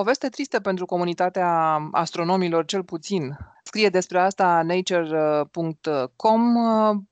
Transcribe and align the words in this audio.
O 0.00 0.02
veste 0.02 0.28
tristă 0.28 0.60
pentru 0.60 0.86
comunitatea 0.86 1.48
astronomilor, 1.92 2.64
cel 2.64 2.84
puțin. 2.84 3.36
Scrie 3.62 3.88
despre 3.88 4.18
asta 4.18 4.62
nature.com. 4.62 6.40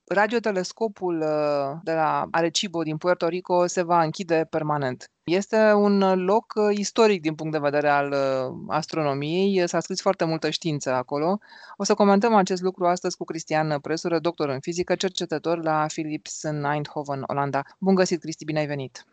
Radiotelescopul 0.04 1.20
uh, 1.20 1.78
de 1.82 1.92
la 1.92 2.26
Arecibo 2.30 2.82
din 2.82 2.96
Puerto 2.96 3.28
Rico 3.28 3.66
se 3.66 3.82
va 3.82 4.02
închide 4.02 4.46
permanent. 4.50 5.10
Este 5.24 5.72
un 5.72 6.24
loc 6.24 6.52
uh, 6.56 6.78
istoric 6.78 7.20
din 7.20 7.34
punct 7.34 7.52
de 7.52 7.58
vedere 7.58 7.88
al 7.88 8.10
uh, 8.10 8.54
astronomiei. 8.68 9.68
S-a 9.68 9.80
scris 9.80 10.00
foarte 10.00 10.24
multă 10.24 10.50
știință 10.50 10.92
acolo. 10.92 11.38
O 11.76 11.84
să 11.84 11.94
comentăm 11.94 12.34
acest 12.34 12.62
lucru 12.62 12.86
astăzi 12.86 13.16
cu 13.16 13.24
Cristian 13.24 13.78
Presură, 13.80 14.18
doctor 14.18 14.48
în 14.48 14.60
fizică, 14.60 14.94
cercetător 14.94 15.62
la 15.62 15.84
Philips 15.86 16.42
în 16.42 16.64
Eindhoven, 16.64 17.22
Olanda. 17.26 17.62
Bun 17.78 17.94
găsit, 17.94 18.20
Cristi, 18.20 18.44
bine 18.44 18.58
ai 18.58 18.66
venit! 18.66 19.04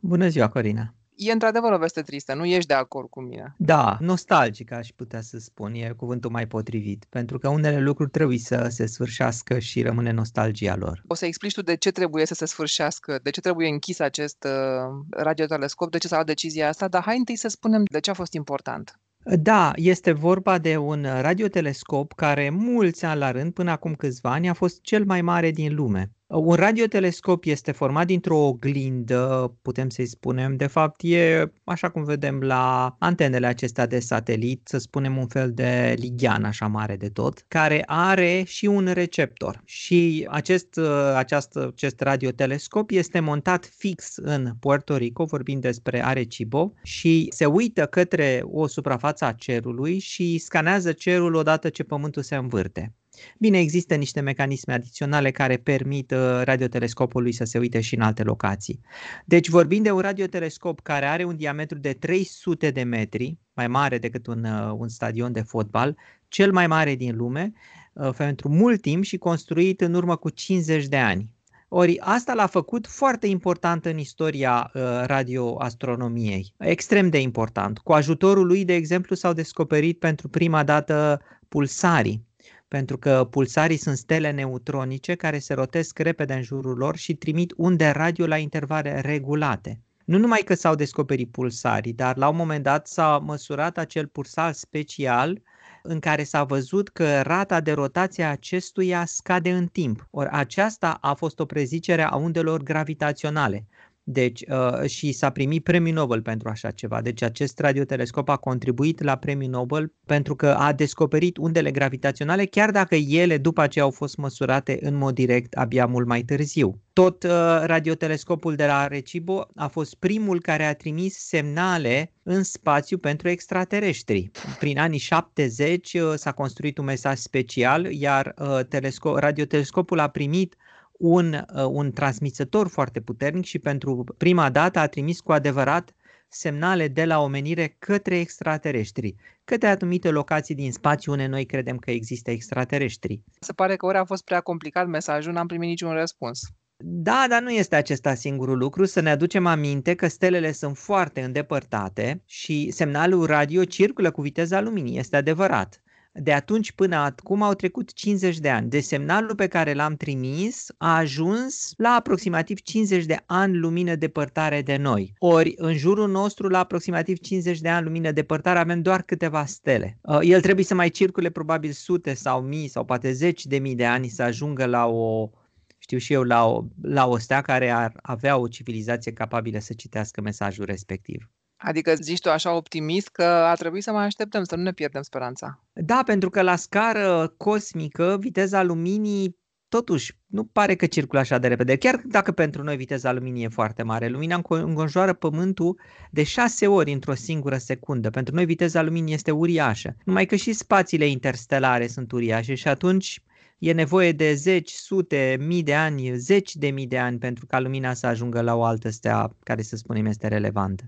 Bună 0.00 0.28
ziua, 0.28 0.48
Corina! 0.48 0.94
E 1.16 1.32
într-adevăr 1.32 1.72
o 1.72 1.78
veste 1.78 2.02
tristă, 2.02 2.34
nu 2.34 2.44
ești 2.44 2.66
de 2.66 2.74
acord 2.74 3.08
cu 3.08 3.20
mine. 3.20 3.54
Da, 3.58 3.96
nostalgic 4.00 4.72
aș 4.72 4.88
putea 4.88 5.20
să 5.20 5.38
spun, 5.38 5.74
e 5.74 5.92
cuvântul 5.96 6.30
mai 6.30 6.46
potrivit, 6.46 7.06
pentru 7.08 7.38
că 7.38 7.48
unele 7.48 7.80
lucruri 7.80 8.10
trebuie 8.10 8.38
să 8.38 8.66
se 8.70 8.86
sfârșească 8.86 9.58
și 9.58 9.82
rămâne 9.82 10.10
nostalgia 10.10 10.76
lor. 10.76 11.02
O 11.06 11.14
să 11.14 11.26
explici 11.26 11.54
tu 11.54 11.62
de 11.62 11.76
ce 11.76 11.90
trebuie 11.90 12.26
să 12.26 12.34
se 12.34 12.46
sfârșească, 12.46 13.18
de 13.22 13.30
ce 13.30 13.40
trebuie 13.40 13.68
închis 13.68 13.98
acest 13.98 14.44
uh, 14.44 15.04
radiotelescop, 15.10 15.90
de 15.90 15.98
ce 15.98 16.08
s-a 16.08 16.14
luat 16.14 16.26
decizia 16.26 16.68
asta, 16.68 16.88
dar 16.88 17.02
hai 17.02 17.16
întâi 17.16 17.36
să 17.36 17.48
spunem 17.48 17.82
de 17.90 18.00
ce 18.00 18.10
a 18.10 18.14
fost 18.14 18.32
important. 18.32 19.00
Da, 19.40 19.72
este 19.74 20.12
vorba 20.12 20.58
de 20.58 20.76
un 20.76 21.06
radiotelescop 21.20 22.12
care 22.12 22.50
mulți 22.50 23.04
ani 23.04 23.18
la 23.18 23.30
rând, 23.30 23.52
până 23.52 23.70
acum 23.70 23.94
câțiva 23.94 24.32
ani, 24.32 24.48
a 24.48 24.52
fost 24.52 24.80
cel 24.80 25.04
mai 25.04 25.22
mare 25.22 25.50
din 25.50 25.74
lume. 25.74 26.10
Un 26.28 26.54
radiotelescop 26.54 27.44
este 27.44 27.72
format 27.72 28.06
dintr-o 28.06 28.36
oglindă, 28.36 29.56
putem 29.62 29.88
să-i 29.88 30.06
spunem. 30.06 30.56
De 30.56 30.66
fapt, 30.66 31.00
e 31.02 31.52
așa 31.64 31.88
cum 31.90 32.04
vedem 32.04 32.40
la 32.40 32.96
antenele 32.98 33.46
acestea 33.46 33.86
de 33.86 33.98
satelit, 33.98 34.60
să 34.64 34.78
spunem 34.78 35.16
un 35.16 35.26
fel 35.26 35.52
de 35.52 35.94
lighean 35.98 36.44
așa 36.44 36.66
mare 36.66 36.96
de 36.96 37.08
tot, 37.08 37.44
care 37.48 37.82
are 37.86 38.42
și 38.46 38.66
un 38.66 38.90
receptor. 38.92 39.62
Și 39.64 40.26
acest, 40.30 40.80
aceast, 41.14 41.56
acest 41.56 42.00
radiotelescop 42.00 42.90
este 42.90 43.20
montat 43.20 43.72
fix 43.76 44.16
în 44.16 44.52
Puerto 44.60 44.96
Rico, 44.96 45.24
vorbim 45.24 45.60
despre 45.60 46.04
Arecibo, 46.04 46.72
și 46.82 47.26
se 47.30 47.46
uită 47.46 47.86
către 47.86 48.42
o 48.44 48.66
suprafață 48.66 49.24
a 49.24 49.32
cerului 49.32 49.98
și 49.98 50.38
scanează 50.38 50.92
cerul 50.92 51.34
odată 51.34 51.68
ce 51.68 51.82
Pământul 51.82 52.22
se 52.22 52.36
învârte. 52.36 52.94
Bine, 53.38 53.58
există 53.58 53.94
niște 53.94 54.20
mecanisme 54.20 54.72
adiționale 54.72 55.30
care 55.30 55.56
permit 55.56 56.10
uh, 56.10 56.40
radiotelescopului 56.44 57.32
să 57.32 57.44
se 57.44 57.58
uite 57.58 57.80
și 57.80 57.94
în 57.94 58.00
alte 58.00 58.22
locații. 58.22 58.80
Deci 59.24 59.48
vorbim 59.48 59.82
de 59.82 59.90
un 59.90 60.00
radiotelescop 60.00 60.80
care 60.80 61.06
are 61.06 61.24
un 61.24 61.36
diametru 61.36 61.78
de 61.78 61.92
300 61.92 62.70
de 62.70 62.82
metri, 62.82 63.38
mai 63.52 63.68
mare 63.68 63.98
decât 63.98 64.26
un, 64.26 64.44
uh, 64.44 64.74
un 64.78 64.88
stadion 64.88 65.32
de 65.32 65.40
fotbal, 65.40 65.96
cel 66.28 66.52
mai 66.52 66.66
mare 66.66 66.94
din 66.94 67.16
lume, 67.16 67.52
uh, 67.92 68.10
pentru 68.16 68.48
mult 68.48 68.80
timp 68.80 69.04
și 69.04 69.16
construit 69.16 69.80
în 69.80 69.94
urmă 69.94 70.16
cu 70.16 70.30
50 70.30 70.86
de 70.86 70.96
ani. 70.96 71.34
Ori 71.68 71.98
asta 72.00 72.34
l-a 72.34 72.46
făcut 72.46 72.86
foarte 72.86 73.26
important 73.26 73.84
în 73.84 73.98
istoria 73.98 74.70
radioastronomiei, 75.04 76.54
extrem 76.58 77.08
de 77.08 77.20
important. 77.20 77.78
Cu 77.78 77.92
ajutorul 77.92 78.46
lui, 78.46 78.64
de 78.64 78.74
exemplu, 78.74 79.16
s-au 79.16 79.32
descoperit 79.32 79.98
pentru 79.98 80.28
prima 80.28 80.62
dată 80.64 81.20
pulsarii 81.48 82.25
pentru 82.68 82.98
că 82.98 83.26
pulsarii 83.30 83.76
sunt 83.76 83.96
stele 83.96 84.30
neutronice 84.30 85.14
care 85.14 85.38
se 85.38 85.54
rotesc 85.54 85.98
repede 85.98 86.34
în 86.34 86.42
jurul 86.42 86.76
lor 86.76 86.96
și 86.96 87.14
trimit 87.14 87.52
unde 87.56 87.88
radio 87.88 88.26
la 88.26 88.36
intervale 88.36 89.00
regulate. 89.00 89.80
Nu 90.04 90.18
numai 90.18 90.42
că 90.44 90.54
s-au 90.54 90.74
descoperit 90.74 91.30
pulsarii, 91.30 91.92
dar 91.92 92.16
la 92.16 92.28
un 92.28 92.36
moment 92.36 92.62
dat 92.62 92.86
s-a 92.86 93.18
măsurat 93.18 93.78
acel 93.78 94.06
pulsar 94.06 94.52
special 94.52 95.42
în 95.82 95.98
care 95.98 96.24
s-a 96.24 96.44
văzut 96.44 96.88
că 96.88 97.20
rata 97.20 97.60
de 97.60 97.72
rotație 97.72 98.24
a 98.24 98.30
acestuia 98.30 99.04
scade 99.04 99.52
în 99.52 99.66
timp. 99.66 100.08
Ori 100.10 100.28
aceasta 100.32 100.98
a 101.00 101.14
fost 101.14 101.40
o 101.40 101.44
prezicere 101.44 102.02
a 102.02 102.16
undelor 102.16 102.62
gravitaționale. 102.62 103.66
Deci, 104.08 104.44
uh, 104.48 104.88
și 104.88 105.12
s-a 105.12 105.30
primit 105.30 105.62
premiul 105.62 105.94
Nobel 105.94 106.22
pentru 106.22 106.48
așa 106.48 106.70
ceva. 106.70 107.00
Deci 107.00 107.22
acest 107.22 107.58
radiotelescop 107.58 108.28
a 108.28 108.36
contribuit 108.36 109.02
la 109.02 109.16
premiul 109.16 109.50
Nobel 109.50 109.92
pentru 110.04 110.36
că 110.36 110.46
a 110.46 110.72
descoperit 110.72 111.36
undele 111.36 111.70
gravitaționale, 111.70 112.44
chiar 112.44 112.70
dacă 112.70 112.94
ele 112.94 113.38
după 113.38 113.60
aceea 113.60 113.84
au 113.84 113.90
fost 113.90 114.16
măsurate 114.16 114.78
în 114.80 114.94
mod 114.94 115.14
direct 115.14 115.54
abia 115.54 115.86
mult 115.86 116.06
mai 116.06 116.22
târziu. 116.22 116.80
Tot 116.92 117.22
uh, 117.22 117.30
radiotelescopul 117.62 118.54
de 118.54 118.66
la 118.66 118.78
Arecibo 118.78 119.46
a 119.54 119.66
fost 119.66 119.94
primul 119.94 120.40
care 120.40 120.64
a 120.64 120.74
trimis 120.74 121.18
semnale 121.18 122.12
în 122.22 122.42
spațiu 122.42 122.98
pentru 122.98 123.28
extraterestri. 123.28 124.30
Prin 124.58 124.78
anii 124.78 124.98
70 124.98 125.94
uh, 125.94 126.12
s-a 126.14 126.32
construit 126.32 126.78
un 126.78 126.84
mesaj 126.84 127.18
special, 127.18 127.92
iar 127.92 128.34
uh, 128.38 128.60
telesco- 128.64 129.18
radiotelescopul 129.18 129.98
a 129.98 130.08
primit 130.08 130.56
un, 130.98 131.32
uh, 131.32 131.64
un 131.68 131.92
transmisător 131.92 132.68
foarte 132.68 133.00
puternic 133.00 133.44
și 133.44 133.58
pentru 133.58 134.04
prima 134.18 134.50
dată 134.50 134.78
a 134.78 134.86
trimis 134.86 135.20
cu 135.20 135.32
adevărat 135.32 135.94
semnale 136.28 136.88
de 136.88 137.04
la 137.04 137.20
omenire 137.20 137.76
către 137.78 138.18
extraterestri, 138.18 139.14
către 139.44 139.68
anumite 139.68 140.10
locații 140.10 140.54
din 140.54 140.72
spațiu 140.72 141.12
unde 141.12 141.26
noi 141.26 141.46
credem 141.46 141.76
că 141.76 141.90
există 141.90 142.30
extraterestri. 142.30 143.22
Se 143.40 143.52
pare 143.52 143.76
că 143.76 143.86
ori 143.86 143.96
a 143.96 144.04
fost 144.04 144.24
prea 144.24 144.40
complicat 144.40 144.86
mesajul, 144.86 145.32
n-am 145.32 145.46
primit 145.46 145.68
niciun 145.68 145.92
răspuns. 145.92 146.40
Da, 146.78 147.26
dar 147.28 147.42
nu 147.42 147.50
este 147.50 147.76
acesta 147.76 148.14
singurul 148.14 148.58
lucru. 148.58 148.84
Să 148.84 149.00
ne 149.00 149.10
aducem 149.10 149.46
aminte 149.46 149.94
că 149.94 150.08
stelele 150.08 150.52
sunt 150.52 150.76
foarte 150.76 151.20
îndepărtate 151.20 152.22
și 152.24 152.70
semnalul 152.70 153.26
radio 153.26 153.64
circulă 153.64 154.10
cu 154.10 154.20
viteza 154.20 154.60
luminii, 154.60 154.98
este 154.98 155.16
adevărat. 155.16 155.82
De 156.18 156.32
atunci 156.32 156.72
până 156.72 156.96
acum 156.96 157.42
au 157.42 157.54
trecut 157.54 157.92
50 157.92 158.38
de 158.38 158.50
ani. 158.50 158.68
De 158.68 158.80
semnalul 158.80 159.34
pe 159.34 159.46
care 159.46 159.72
l-am 159.72 159.94
trimis 159.94 160.66
a 160.78 160.96
ajuns 160.96 161.72
la 161.76 161.88
aproximativ 161.88 162.60
50 162.60 163.04
de 163.04 163.22
ani 163.26 163.56
lumină 163.56 163.94
depărtare 163.94 164.62
de 164.62 164.76
noi. 164.76 165.14
Ori 165.18 165.54
în 165.56 165.76
jurul 165.76 166.10
nostru 166.10 166.48
la 166.48 166.58
aproximativ 166.58 167.18
50 167.18 167.60
de 167.60 167.68
ani 167.68 167.84
lumină 167.84 168.10
depărtare 168.10 168.58
avem 168.58 168.82
doar 168.82 169.02
câteva 169.02 169.44
stele. 169.44 169.98
Uh, 170.02 170.18
el 170.22 170.40
trebuie 170.40 170.64
să 170.64 170.74
mai 170.74 170.88
circule 170.88 171.30
probabil 171.30 171.70
sute 171.70 172.14
sau 172.14 172.40
mii 172.40 172.68
sau 172.68 172.84
poate 172.84 173.12
zeci 173.12 173.46
de 173.46 173.58
mii 173.58 173.74
de 173.74 173.86
ani 173.86 174.08
să 174.08 174.22
ajungă 174.22 174.66
la 174.66 174.86
o 174.86 175.30
știu 175.78 175.98
și 175.98 176.12
eu, 176.12 176.22
la 176.22 176.46
o, 176.46 176.64
la 176.82 177.06
o 177.06 177.18
stea 177.18 177.40
care 177.40 177.70
ar 177.70 177.98
avea 178.02 178.36
o 178.36 178.48
civilizație 178.48 179.12
capabilă 179.12 179.58
să 179.58 179.72
citească 179.72 180.20
mesajul 180.20 180.64
respectiv. 180.64 181.30
Adică 181.56 181.94
zici 181.94 182.20
tu 182.20 182.30
așa 182.30 182.54
optimist 182.54 183.08
că 183.08 183.24
ar 183.24 183.56
trebui 183.56 183.80
să 183.80 183.92
mai 183.92 184.04
așteptăm, 184.04 184.44
să 184.44 184.56
nu 184.56 184.62
ne 184.62 184.72
pierdem 184.72 185.02
speranța. 185.02 185.64
Da, 185.72 186.02
pentru 186.04 186.30
că 186.30 186.42
la 186.42 186.56
scară 186.56 187.34
cosmică, 187.36 188.16
viteza 188.20 188.62
luminii 188.62 189.36
totuși 189.68 190.18
nu 190.26 190.44
pare 190.44 190.74
că 190.74 190.86
circulă 190.86 191.20
așa 191.20 191.38
de 191.38 191.48
repede. 191.48 191.76
Chiar 191.76 192.02
dacă 192.04 192.32
pentru 192.32 192.62
noi 192.62 192.76
viteza 192.76 193.12
luminii 193.12 193.44
e 193.44 193.48
foarte 193.48 193.82
mare, 193.82 194.08
lumina 194.08 194.42
înconjoară 194.48 195.12
Pământul 195.12 195.80
de 196.10 196.22
șase 196.22 196.66
ori 196.66 196.92
într-o 196.92 197.14
singură 197.14 197.56
secundă. 197.56 198.10
Pentru 198.10 198.34
noi 198.34 198.44
viteza 198.44 198.82
luminii 198.82 199.14
este 199.14 199.30
uriașă. 199.30 199.96
Numai 200.04 200.26
că 200.26 200.36
și 200.36 200.52
spațiile 200.52 201.06
interstelare 201.06 201.86
sunt 201.86 202.12
uriașe 202.12 202.54
și 202.54 202.68
atunci 202.68 203.22
e 203.58 203.72
nevoie 203.72 204.12
de 204.12 204.34
zeci, 204.34 204.70
sute, 204.70 205.36
mii 205.40 205.62
de 205.62 205.74
ani, 205.74 206.16
zeci 206.16 206.54
de 206.54 206.68
mii 206.68 206.86
de 206.86 206.98
ani 206.98 207.18
pentru 207.18 207.46
ca 207.46 207.60
lumina 207.60 207.94
să 207.94 208.06
ajungă 208.06 208.40
la 208.40 208.54
o 208.54 208.64
altă 208.64 208.90
stea 208.90 209.36
care 209.42 209.62
să 209.62 209.76
spunem 209.76 210.06
este 210.06 210.28
relevantă. 210.28 210.84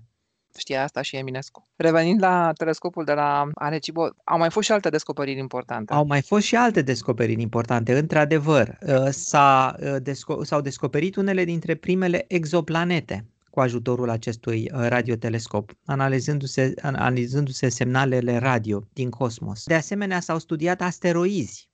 Știa 0.58 0.82
asta 0.82 1.02
și 1.02 1.16
Eminescu. 1.16 1.68
Revenind 1.76 2.22
la 2.22 2.52
telescopul 2.56 3.04
de 3.04 3.12
la 3.12 3.48
Arecibo, 3.54 4.08
au 4.24 4.38
mai 4.38 4.50
fost 4.50 4.66
și 4.66 4.72
alte 4.72 4.88
descoperiri 4.88 5.38
importante. 5.38 5.92
Au 5.92 6.06
mai 6.06 6.22
fost 6.22 6.44
și 6.44 6.56
alte 6.56 6.82
descoperiri 6.82 7.42
importante, 7.42 7.98
într-adevăr. 7.98 8.78
Uh, 8.86 9.08
s-a, 9.10 9.76
uh, 9.80 9.96
desco- 10.00 10.42
s-au 10.42 10.60
descoperit 10.60 11.16
unele 11.16 11.44
dintre 11.44 11.74
primele 11.74 12.24
exoplanete 12.28 13.26
cu 13.50 13.60
ajutorul 13.60 14.10
acestui 14.10 14.70
uh, 14.74 14.86
radiotelescop, 14.88 15.72
analizându-se, 15.84 16.74
analizându-se 16.82 17.68
semnalele 17.68 18.36
radio 18.36 18.82
din 18.92 19.10
cosmos. 19.10 19.64
De 19.64 19.74
asemenea, 19.74 20.20
s-au 20.20 20.38
studiat 20.38 20.80
asteroizi 20.80 21.67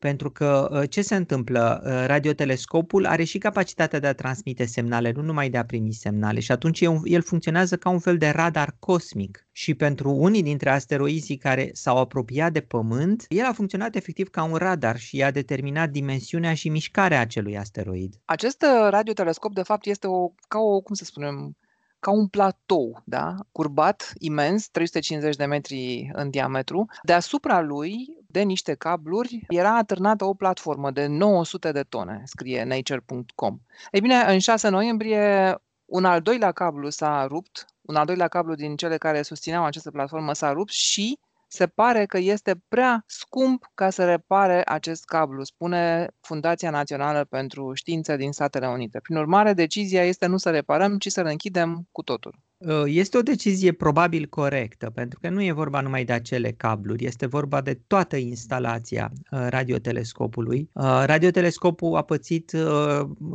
pentru 0.00 0.30
că 0.30 0.68
ă, 0.72 0.86
ce 0.86 1.02
se 1.02 1.14
întâmplă? 1.14 1.82
Ă, 1.84 2.06
radiotelescopul 2.06 3.06
are 3.06 3.24
și 3.24 3.38
capacitatea 3.38 3.98
de 3.98 4.06
a 4.06 4.14
transmite 4.14 4.64
semnale, 4.64 5.12
nu 5.12 5.22
numai 5.22 5.50
de 5.50 5.58
a 5.58 5.64
primi 5.64 5.92
semnale 5.92 6.40
și 6.40 6.52
atunci 6.52 6.80
el 7.04 7.22
funcționează 7.22 7.76
ca 7.76 7.88
un 7.88 7.98
fel 7.98 8.16
de 8.16 8.28
radar 8.28 8.76
cosmic. 8.78 9.48
Și 9.52 9.74
pentru 9.74 10.10
unii 10.10 10.42
dintre 10.42 10.70
asteroizii 10.70 11.36
care 11.36 11.70
s-au 11.72 11.96
apropiat 11.96 12.52
de 12.52 12.60
Pământ, 12.60 13.24
el 13.28 13.44
a 13.44 13.52
funcționat 13.52 13.94
efectiv 13.94 14.28
ca 14.28 14.42
un 14.42 14.54
radar 14.56 14.98
și 14.98 15.22
a 15.22 15.30
determinat 15.30 15.90
dimensiunea 15.90 16.54
și 16.54 16.68
mișcarea 16.68 17.20
acelui 17.20 17.58
asteroid. 17.58 18.14
Acest 18.24 18.62
ă, 18.62 18.88
radiotelescop, 18.88 19.54
de 19.54 19.62
fapt, 19.62 19.86
este 19.86 20.06
o, 20.06 20.28
ca 20.48 20.58
o, 20.58 20.80
cum 20.80 20.94
să 20.94 21.04
spunem, 21.04 21.56
ca 21.98 22.10
un 22.10 22.26
platou, 22.26 23.02
da? 23.04 23.34
curbat, 23.52 24.12
imens, 24.18 24.68
350 24.68 25.36
de 25.36 25.44
metri 25.44 26.10
în 26.12 26.30
diametru. 26.30 26.86
Deasupra 27.02 27.60
lui, 27.60 28.19
de 28.30 28.42
niște 28.42 28.74
cabluri, 28.74 29.44
era 29.48 29.76
atârnată 29.76 30.24
o 30.24 30.34
platformă 30.34 30.90
de 30.90 31.06
900 31.06 31.72
de 31.72 31.82
tone, 31.82 32.22
scrie 32.24 32.64
nature.com. 32.64 33.58
Ei 33.90 34.00
bine, 34.00 34.24
în 34.26 34.38
6 34.38 34.68
noiembrie, 34.68 35.54
un 35.84 36.04
al 36.04 36.20
doilea 36.20 36.52
cablu 36.52 36.90
s-a 36.90 37.26
rupt 37.26 37.64
un 37.90 37.96
al 37.96 38.06
doilea 38.06 38.28
cablu 38.28 38.54
din 38.54 38.76
cele 38.76 38.96
care 38.96 39.22
susțineau 39.22 39.64
această 39.64 39.90
platformă 39.90 40.32
s-a 40.32 40.52
rupt 40.52 40.70
și 40.70 41.18
se 41.48 41.66
pare 41.66 42.06
că 42.06 42.18
este 42.18 42.62
prea 42.68 43.04
scump 43.06 43.70
ca 43.74 43.90
să 43.90 44.04
repare 44.04 44.62
acest 44.64 45.04
cablu, 45.04 45.44
spune 45.44 46.08
Fundația 46.20 46.70
Națională 46.70 47.24
pentru 47.24 47.74
Știință 47.74 48.16
din 48.16 48.32
Statele 48.32 48.68
Unite. 48.68 49.00
Prin 49.00 49.16
urmare, 49.16 49.52
decizia 49.52 50.04
este 50.04 50.26
nu 50.26 50.36
să 50.36 50.50
reparăm, 50.50 50.98
ci 50.98 51.10
să-l 51.10 51.26
închidem 51.26 51.88
cu 51.92 52.02
totul. 52.02 52.38
Uh, 52.66 52.82
este 52.86 53.18
o 53.18 53.22
decizie 53.22 53.72
probabil 53.72 54.26
corectă, 54.26 54.90
pentru 54.94 55.18
că 55.20 55.28
nu 55.28 55.42
e 55.42 55.52
vorba 55.52 55.80
numai 55.80 56.04
de 56.04 56.12
acele 56.12 56.50
cabluri, 56.56 57.04
este 57.04 57.26
vorba 57.26 57.60
de 57.60 57.80
toată 57.86 58.16
instalația 58.16 59.12
uh, 59.30 59.46
radiotelescopului. 59.48 60.70
Uh, 60.72 61.02
radiotelescopul 61.06 61.96
a 61.96 62.02
pățit 62.02 62.56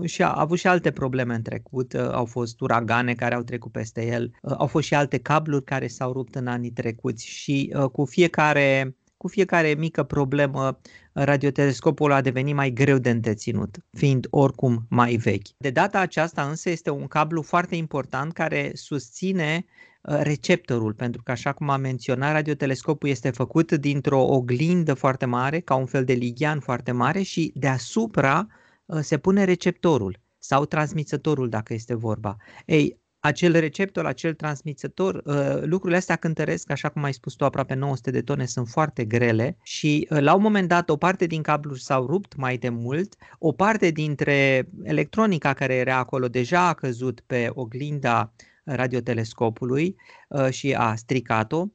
și 0.03 0.23
a 0.23 0.33
avut 0.33 0.57
și 0.57 0.67
alte 0.67 0.91
probleme 0.91 1.35
în 1.35 1.41
trecut, 1.41 1.93
au 1.93 2.25
fost 2.25 2.61
uragane 2.61 3.13
care 3.13 3.35
au 3.35 3.41
trecut 3.41 3.71
peste 3.71 4.05
el, 4.05 4.31
au 4.41 4.67
fost 4.67 4.85
și 4.85 4.93
alte 4.93 5.17
cabluri 5.17 5.63
care 5.63 5.87
s-au 5.87 6.11
rupt 6.11 6.35
în 6.35 6.47
anii 6.47 6.71
trecuți 6.71 7.27
și 7.27 7.75
cu 7.91 8.05
fiecare 8.05 8.95
cu 9.17 9.27
fiecare 9.27 9.73
mică 9.77 10.03
problemă, 10.03 10.79
radiotelescopul 11.11 12.11
a 12.11 12.21
devenit 12.21 12.55
mai 12.55 12.71
greu 12.71 12.97
de 12.97 13.09
întreținut, 13.09 13.77
fiind 13.91 14.27
oricum 14.29 14.85
mai 14.89 15.15
vechi. 15.15 15.47
De 15.57 15.69
data 15.69 15.99
aceasta 15.99 16.49
însă 16.49 16.69
este 16.69 16.89
un 16.89 17.07
cablu 17.07 17.41
foarte 17.41 17.75
important 17.75 18.33
care 18.33 18.71
susține 18.73 19.65
uh, 20.01 20.19
receptorul, 20.21 20.93
pentru 20.93 21.23
că 21.23 21.31
așa 21.31 21.53
cum 21.53 21.69
am 21.69 21.81
menționat, 21.81 22.31
radiotelescopul 22.31 23.09
este 23.09 23.29
făcut 23.29 23.71
dintr-o 23.71 24.21
oglindă 24.21 24.93
foarte 24.93 25.25
mare, 25.25 25.59
ca 25.59 25.75
un 25.75 25.85
fel 25.85 26.03
de 26.03 26.13
lighean 26.13 26.59
foarte 26.59 26.91
mare 26.91 27.21
și 27.21 27.51
deasupra 27.55 28.47
uh, 28.85 28.99
se 29.01 29.17
pune 29.17 29.43
receptorul 29.43 30.23
sau 30.37 30.65
transmițătorul 30.65 31.49
dacă 31.49 31.73
este 31.73 31.95
vorba. 31.95 32.35
Ei, 32.65 32.99
acel 33.25 33.59
receptor, 33.59 34.05
acel 34.05 34.33
transmițător, 34.33 35.21
uh, 35.25 35.61
lucrurile 35.63 35.97
astea 35.97 36.15
cântăresc, 36.15 36.71
așa 36.71 36.89
cum 36.89 37.03
ai 37.03 37.13
spus 37.13 37.33
tu, 37.33 37.45
aproape 37.45 37.73
900 37.73 38.11
de 38.11 38.21
tone, 38.21 38.45
sunt 38.45 38.67
foarte 38.67 39.05
grele 39.05 39.57
și 39.63 40.07
uh, 40.09 40.19
la 40.19 40.33
un 40.33 40.41
moment 40.41 40.67
dat 40.67 40.89
o 40.89 40.97
parte 40.97 41.25
din 41.25 41.41
cabluri 41.41 41.81
s-au 41.81 42.05
rupt 42.05 42.35
mai 42.35 42.57
de 42.57 42.69
mult, 42.69 43.15
o 43.39 43.51
parte 43.51 43.89
dintre 43.89 44.69
electronica 44.83 45.53
care 45.53 45.73
era 45.73 45.97
acolo 45.97 46.27
deja 46.27 46.67
a 46.67 46.73
căzut 46.73 47.19
pe 47.25 47.49
oglinda 47.53 48.33
radiotelescopului 48.63 49.95
uh, 50.29 50.49
și 50.49 50.73
a 50.73 50.95
stricat-o. 50.95 51.65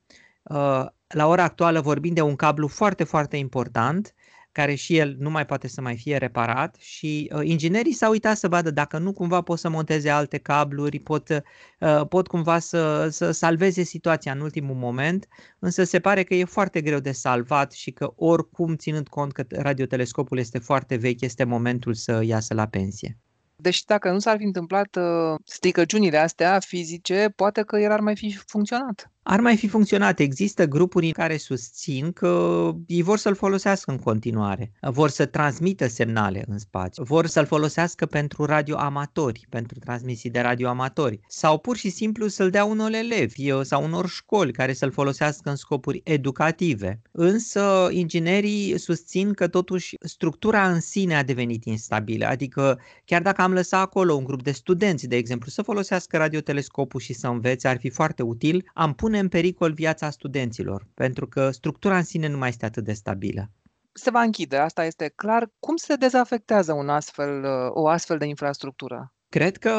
La 1.07 1.27
ora 1.27 1.43
actuală 1.43 1.81
vorbim 1.81 2.15
de 2.15 2.21
un 2.21 2.37
cablu 2.37 2.67
foarte, 2.67 3.05
foarte 3.05 3.37
important 3.37 4.15
care 4.53 4.75
și 4.75 4.97
el 4.97 5.17
nu 5.19 5.31
mai 5.31 5.47
poate 5.47 5.69
să 5.69 5.81
mai 5.81 5.97
fie 5.97 6.17
reparat 6.17 6.77
și 6.79 7.31
uh, 7.35 7.41
inginerii 7.45 7.93
s-au 7.93 8.11
uitat 8.11 8.37
să 8.37 8.49
vadă 8.49 8.71
dacă 8.71 8.99
nu 8.99 9.13
cumva 9.13 9.41
pot 9.41 9.59
să 9.59 9.69
monteze 9.69 10.11
alte 10.11 10.39
cabluri, 10.39 10.99
pot, 10.99 11.29
uh, 11.29 12.07
pot 12.09 12.27
cumva 12.27 12.59
să, 12.59 13.09
să 13.11 13.31
salveze 13.31 13.83
situația 13.83 14.33
în 14.33 14.41
ultimul 14.41 14.75
moment, 14.75 15.29
însă 15.59 15.85
se 15.85 16.01
pare 16.01 16.23
că 16.23 16.35
e 16.35 16.45
foarte 16.45 16.81
greu 16.81 16.99
de 16.99 17.13
salvat 17.13 17.73
și 17.73 17.91
că 17.91 18.13
oricum, 18.17 18.77
ținând 18.77 19.09
cont 19.09 19.33
că 19.33 19.45
radiotelescopul 19.49 20.39
este 20.39 20.59
foarte 20.59 20.97
vechi, 20.97 21.21
este 21.21 21.45
momentul 21.45 21.95
să 21.95 22.21
iasă 22.25 22.55
la 22.55 22.67
pensie. 22.67 23.19
Deci 23.57 23.85
dacă 23.85 24.11
nu 24.11 24.19
s-ar 24.19 24.37
fi 24.37 24.45
întâmplat 24.45 24.97
uh, 24.97 25.39
stricăciunile 25.45 26.19
astea 26.19 26.59
fizice, 26.59 27.33
poate 27.37 27.63
că 27.63 27.79
el 27.79 27.91
ar 27.91 28.01
mai 28.01 28.17
fi 28.17 28.33
funcționat 28.47 29.11
ar 29.23 29.41
mai 29.41 29.57
fi 29.57 29.69
funcționat. 29.69 30.19
Există 30.19 30.67
grupuri 30.67 31.11
care 31.11 31.37
susțin 31.37 32.13
că 32.13 32.73
ei 32.87 33.03
vor 33.03 33.19
să-l 33.19 33.35
folosească 33.35 33.91
în 33.91 33.99
continuare, 33.99 34.73
vor 34.81 35.09
să 35.09 35.27
transmită 35.27 35.87
semnale 35.87 36.45
în 36.49 36.59
spațiu, 36.59 37.03
vor 37.03 37.27
să-l 37.27 37.47
folosească 37.47 38.07
pentru 38.07 38.45
radioamatori, 38.45 39.47
pentru 39.49 39.79
transmisii 39.79 40.31
de 40.31 40.41
radioamatori 40.41 41.21
sau 41.29 41.59
pur 41.59 41.77
și 41.77 41.91
simplu 41.91 42.27
să-l 42.27 42.51
dea 42.51 42.65
unor 42.65 42.93
elevi 42.93 43.51
sau 43.63 43.85
unor 43.85 44.09
școli 44.09 44.53
care 44.53 44.73
să-l 44.73 44.91
folosească 44.91 45.51
în 45.51 45.57
scopuri 45.57 46.01
educative. 46.05 47.01
Însă 47.11 47.89
inginerii 47.91 48.79
susțin 48.79 49.33
că 49.33 49.49
totuși 49.49 49.95
structura 50.01 50.69
în 50.71 50.81
sine 50.81 51.17
a 51.17 51.23
devenit 51.23 51.65
instabilă, 51.65 52.27
adică 52.27 52.81
chiar 53.05 53.23
dacă 53.23 53.43
am 53.43 53.53
lăsat 53.53 53.81
acolo 53.81 54.15
un 54.15 54.25
grup 54.25 54.43
de 54.43 54.51
studenți, 54.53 55.07
de 55.07 55.17
exemplu, 55.17 55.51
să 55.51 55.63
folosească 55.63 56.17
radiotelescopul 56.17 57.01
și 57.01 57.13
să 57.13 57.27
învețe, 57.27 57.69
ar 57.69 57.79
fi 57.79 57.91
foarte 57.91 58.23
util, 58.23 58.71
am 58.75 58.95
pune 58.95 59.19
în 59.21 59.29
pericol 59.29 59.73
viața 59.73 60.11
studenților, 60.11 60.87
pentru 60.95 61.27
că 61.27 61.51
structura 61.51 61.97
în 61.97 62.05
sine 62.05 62.29
nu 62.29 62.39
mai 62.39 62.49
este 62.49 62.65
atât 62.65 62.85
de 62.85 62.93
stabilă. 62.93 63.51
Se 63.93 64.11
va 64.11 64.21
închide, 64.21 64.57
asta 64.57 64.85
este 64.85 65.13
clar. 65.17 65.51
Cum 65.59 65.77
se 65.77 65.95
dezafectează 65.95 66.73
un 66.73 66.89
astfel, 66.89 67.45
o 67.71 67.89
astfel 67.89 68.19
de 68.19 68.27
infrastructură? 68.27 69.13
Cred 69.29 69.57
că, 69.57 69.73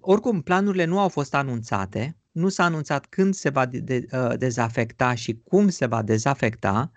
oricum, 0.00 0.42
planurile 0.42 0.84
nu 0.84 0.98
au 0.98 1.08
fost 1.08 1.34
anunțate, 1.34 2.16
nu 2.34 2.48
s-a 2.48 2.64
anunțat 2.64 3.06
când 3.06 3.34
se 3.34 3.48
va 3.48 3.66
de- 3.66 3.78
de- 3.78 4.06
uh, 4.12 4.32
dezafecta 4.38 5.14
și 5.14 5.40
cum 5.44 5.68
se 5.68 5.86
va 5.86 6.02
dezafecta 6.02 6.90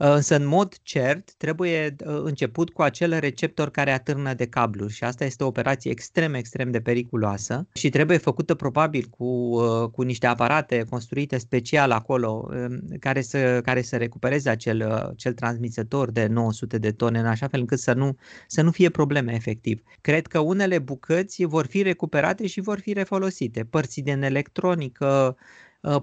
Însă, 0.00 0.36
în 0.36 0.46
mod 0.46 0.74
cert, 0.82 1.32
trebuie 1.32 1.96
ă, 2.06 2.22
început 2.22 2.70
cu 2.70 2.82
acel 2.82 3.18
receptor 3.18 3.70
care 3.70 3.90
atârnă 3.92 4.34
de 4.34 4.46
cabluri 4.46 4.92
și 4.92 5.04
asta 5.04 5.24
este 5.24 5.44
o 5.44 5.46
operație 5.46 5.90
extrem, 5.90 6.34
extrem 6.34 6.70
de 6.70 6.80
periculoasă 6.80 7.66
și 7.72 7.88
trebuie 7.88 8.16
făcută 8.16 8.54
probabil 8.54 9.06
cu, 9.10 9.54
ă, 9.56 9.88
cu 9.88 10.02
niște 10.02 10.26
aparate 10.26 10.84
construite 10.90 11.38
special 11.38 11.90
acolo 11.90 12.50
care 13.00 13.20
să, 13.20 13.60
care 13.64 13.82
să 13.82 13.96
recupereze 13.96 14.50
acel, 14.50 14.80
ă, 14.80 15.08
acel 15.12 15.32
transmisător 15.32 16.10
de 16.10 16.26
900 16.26 16.78
de 16.78 16.92
tone 16.92 17.18
în 17.18 17.26
așa 17.26 17.48
fel 17.48 17.60
încât 17.60 17.78
să 17.78 17.92
nu, 17.92 18.16
să 18.46 18.62
nu 18.62 18.70
fie 18.70 18.88
probleme 18.90 19.34
efectiv. 19.34 19.82
Cred 20.00 20.26
că 20.26 20.38
unele 20.38 20.78
bucăți 20.78 21.44
vor 21.44 21.66
fi 21.66 21.82
recuperate 21.82 22.46
și 22.46 22.60
vor 22.60 22.78
fi 22.78 22.92
refolosite. 22.92 23.64
Părți 23.64 24.00
din 24.00 24.20
electronică, 24.78 25.36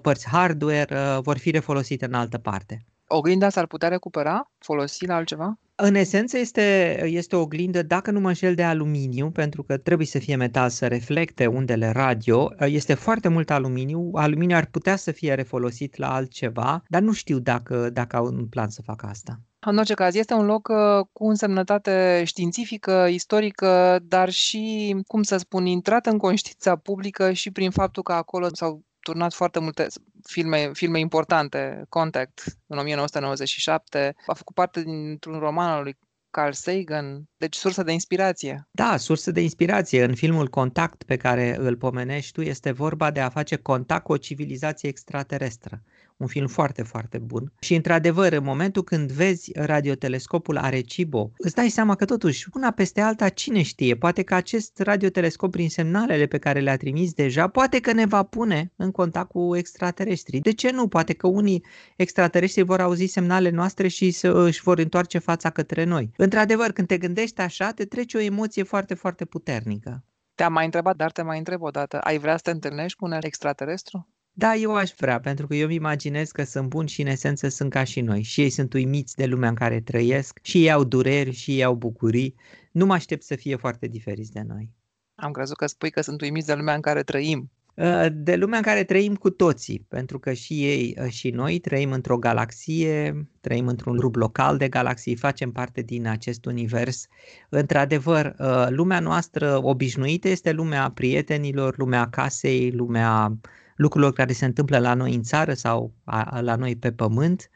părți 0.02 0.28
hardware 0.28 1.18
vor 1.22 1.38
fi 1.38 1.50
refolosite 1.50 2.04
în 2.04 2.14
altă 2.14 2.38
parte. 2.38 2.84
Oglinda 3.08 3.48
s-ar 3.48 3.66
putea 3.66 3.88
recupera, 3.88 4.50
folosi 4.58 5.06
la 5.06 5.14
altceva? 5.14 5.58
În 5.78 5.94
esență 5.94 6.38
este, 6.38 6.98
este 7.04 7.36
o 7.36 7.40
oglindă, 7.40 7.82
dacă 7.82 8.10
nu 8.10 8.20
mă 8.20 8.28
înșel, 8.28 8.54
de 8.54 8.62
aluminiu, 8.62 9.30
pentru 9.30 9.62
că 9.62 9.76
trebuie 9.76 10.06
să 10.06 10.18
fie 10.18 10.36
metal 10.36 10.68
să 10.68 10.86
reflecte 10.86 11.46
undele 11.46 11.90
radio. 11.90 12.54
Este 12.58 12.94
foarte 12.94 13.28
mult 13.28 13.50
aluminiu. 13.50 14.10
Aluminiu 14.14 14.56
ar 14.56 14.66
putea 14.66 14.96
să 14.96 15.12
fie 15.12 15.34
refolosit 15.34 15.96
la 15.96 16.14
altceva, 16.14 16.82
dar 16.88 17.02
nu 17.02 17.12
știu 17.12 17.38
dacă, 17.38 17.90
dacă 17.90 18.16
au 18.16 18.24
un 18.24 18.46
plan 18.46 18.68
să 18.68 18.82
facă 18.82 19.06
asta. 19.06 19.40
În 19.68 19.76
orice 19.78 19.94
caz, 19.94 20.14
este 20.14 20.34
un 20.34 20.46
loc 20.46 20.68
uh, 20.68 21.06
cu 21.12 21.28
însemnătate 21.28 22.22
științifică, 22.24 23.06
istorică, 23.10 23.98
dar 24.02 24.30
și, 24.30 24.96
cum 25.06 25.22
să 25.22 25.36
spun, 25.36 25.66
intrat 25.66 26.06
în 26.06 26.18
conștiința 26.18 26.76
publică 26.76 27.32
și 27.32 27.50
prin 27.50 27.70
faptul 27.70 28.02
că 28.02 28.12
acolo 28.12 28.48
s-au 28.52 28.82
turnat 29.00 29.32
foarte 29.32 29.58
multe 29.58 29.86
filme, 30.22 30.70
filme 30.72 30.98
importante. 30.98 31.84
Contact 31.88 32.42
în 32.66 32.78
1997 32.78 34.14
a 34.26 34.34
făcut 34.34 34.54
parte 34.54 34.82
dintr-un 34.82 35.38
roman 35.38 35.68
al 35.68 35.82
lui 35.82 35.96
Carl 36.30 36.52
Sagan, 36.52 37.24
deci 37.36 37.54
sursă 37.54 37.82
de 37.82 37.92
inspirație. 37.92 38.68
Da, 38.70 38.96
sursă 38.96 39.30
de 39.30 39.40
inspirație. 39.40 40.04
În 40.04 40.14
filmul 40.14 40.48
Contact 40.48 41.02
pe 41.02 41.16
care 41.16 41.56
îl 41.58 41.76
pomenești 41.76 42.32
tu 42.32 42.40
este 42.40 42.72
vorba 42.72 43.10
de 43.10 43.20
a 43.20 43.28
face 43.28 43.56
contact 43.56 44.04
cu 44.04 44.12
o 44.12 44.16
civilizație 44.16 44.88
extraterestră 44.88 45.82
un 46.16 46.26
film 46.26 46.46
foarte, 46.46 46.82
foarte 46.82 47.18
bun. 47.18 47.52
Și 47.60 47.74
într-adevăr, 47.74 48.32
în 48.32 48.44
momentul 48.44 48.82
când 48.82 49.12
vezi 49.12 49.50
radiotelescopul 49.54 50.56
Arecibo, 50.56 51.32
îți 51.36 51.54
dai 51.54 51.68
seama 51.68 51.94
că 51.94 52.04
totuși, 52.04 52.46
una 52.54 52.70
peste 52.70 53.00
alta, 53.00 53.28
cine 53.28 53.62
știe, 53.62 53.96
poate 53.96 54.22
că 54.22 54.34
acest 54.34 54.78
radiotelescop 54.78 55.50
prin 55.50 55.68
semnalele 55.68 56.26
pe 56.26 56.38
care 56.38 56.60
le-a 56.60 56.76
trimis 56.76 57.12
deja, 57.12 57.48
poate 57.48 57.80
că 57.80 57.92
ne 57.92 58.06
va 58.06 58.22
pune 58.22 58.72
în 58.76 58.90
contact 58.90 59.28
cu 59.28 59.56
extraterestri. 59.56 60.38
De 60.38 60.52
ce 60.52 60.70
nu? 60.70 60.88
Poate 60.88 61.12
că 61.12 61.26
unii 61.26 61.64
extraterestri 61.96 62.62
vor 62.62 62.80
auzi 62.80 63.06
semnale 63.06 63.50
noastre 63.50 63.88
și 63.88 64.10
să 64.10 64.32
își 64.32 64.62
vor 64.62 64.78
întoarce 64.78 65.18
fața 65.18 65.50
către 65.50 65.84
noi. 65.84 66.10
Într-adevăr, 66.16 66.72
când 66.72 66.86
te 66.86 66.98
gândești 66.98 67.40
așa, 67.40 67.70
te 67.70 67.84
trece 67.84 68.16
o 68.16 68.20
emoție 68.20 68.62
foarte, 68.62 68.94
foarte 68.94 69.24
puternică. 69.24 70.04
Te-am 70.34 70.52
mai 70.52 70.64
întrebat, 70.64 70.96
dar 70.96 71.12
te 71.12 71.22
mai 71.22 71.38
întreb 71.38 71.62
o 71.62 71.70
dată. 71.70 72.00
Ai 72.00 72.18
vrea 72.18 72.36
să 72.36 72.42
te 72.42 72.50
întâlnești 72.50 72.98
cu 72.98 73.04
un 73.04 73.12
extraterestru? 73.20 74.08
Da, 74.38 74.54
eu 74.54 74.74
aș 74.74 74.90
vrea, 74.96 75.20
pentru 75.20 75.46
că 75.46 75.54
eu 75.54 75.64
îmi 75.64 75.74
imaginez 75.74 76.30
că 76.30 76.44
sunt 76.44 76.68
buni 76.68 76.88
și 76.88 77.00
în 77.00 77.06
esență 77.06 77.48
sunt 77.48 77.70
ca 77.70 77.84
și 77.84 78.00
noi. 78.00 78.22
Și 78.22 78.40
ei 78.40 78.50
sunt 78.50 78.72
uimiți 78.72 79.16
de 79.16 79.26
lumea 79.26 79.48
în 79.48 79.54
care 79.54 79.80
trăiesc, 79.80 80.38
și 80.42 80.62
ei 80.62 80.70
au 80.72 80.84
dureri, 80.84 81.30
și 81.30 81.50
ei 81.50 81.64
au 81.64 81.74
bucurii. 81.74 82.34
Nu 82.72 82.86
mă 82.86 82.92
aștept 82.92 83.22
să 83.22 83.34
fie 83.36 83.56
foarte 83.56 83.86
diferiți 83.86 84.32
de 84.32 84.42
noi. 84.46 84.70
Am 85.14 85.30
crezut 85.30 85.56
că 85.56 85.66
spui 85.66 85.90
că 85.90 86.00
sunt 86.00 86.20
uimiți 86.20 86.46
de 86.46 86.54
lumea 86.54 86.74
în 86.74 86.80
care 86.80 87.02
trăim. 87.02 87.50
Uh, 87.74 88.06
de 88.12 88.36
lumea 88.36 88.56
în 88.58 88.64
care 88.64 88.84
trăim 88.84 89.14
cu 89.14 89.30
toții, 89.30 89.86
pentru 89.88 90.18
că 90.18 90.32
și 90.32 90.64
ei 90.64 90.96
uh, 91.00 91.10
și 91.10 91.30
noi 91.30 91.58
trăim 91.58 91.92
într-o 91.92 92.18
galaxie, 92.18 93.28
trăim 93.40 93.66
într-un 93.66 93.96
grup 93.96 94.14
local 94.14 94.56
de 94.56 94.68
galaxii, 94.68 95.16
facem 95.16 95.52
parte 95.52 95.82
din 95.82 96.06
acest 96.06 96.44
univers. 96.44 97.06
Într-adevăr, 97.48 98.34
uh, 98.38 98.66
lumea 98.68 99.00
noastră 99.00 99.60
obișnuită 99.62 100.28
este 100.28 100.52
lumea 100.52 100.90
prietenilor, 100.90 101.78
lumea 101.78 102.08
casei, 102.08 102.70
lumea 102.70 103.38
lucrurilor 103.76 104.12
care 104.12 104.32
se 104.32 104.44
întâmplă 104.44 104.78
la 104.78 104.94
noi 104.94 105.14
în 105.14 105.22
țară 105.22 105.54
sau 105.54 105.92
a, 106.04 106.40
la 106.40 106.56
noi 106.56 106.76
pe 106.76 106.92
pământ, 106.92 107.50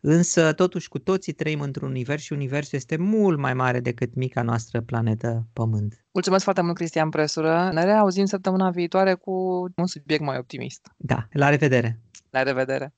însă 0.00 0.52
totuși 0.52 0.88
cu 0.88 0.98
toții 0.98 1.32
trăim 1.32 1.60
într-un 1.60 1.88
univers 1.88 2.22
și 2.22 2.32
universul 2.32 2.78
este 2.78 2.96
mult 2.96 3.38
mai 3.38 3.54
mare 3.54 3.80
decât 3.80 4.14
mica 4.14 4.42
noastră 4.42 4.80
planetă 4.80 5.46
Pământ. 5.52 6.04
Mulțumesc 6.12 6.42
foarte 6.44 6.62
mult, 6.62 6.74
Cristian 6.74 7.08
Presură. 7.08 7.70
Ne 7.72 7.84
reauzim 7.84 8.24
săptămâna 8.24 8.70
viitoare 8.70 9.14
cu 9.14 9.32
un 9.76 9.86
subiect 9.86 10.22
mai 10.22 10.38
optimist. 10.38 10.92
Da, 10.96 11.26
la 11.32 11.48
revedere! 11.48 12.00
La 12.30 12.42
revedere! 12.42 12.94